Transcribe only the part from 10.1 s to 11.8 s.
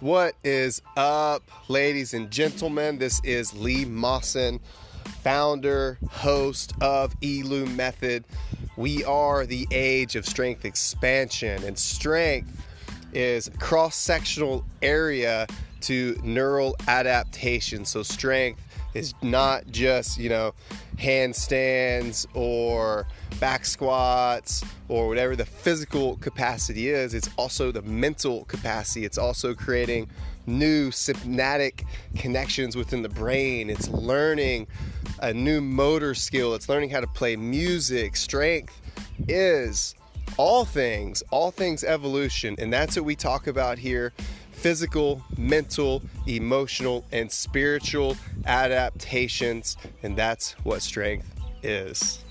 of strength expansion, and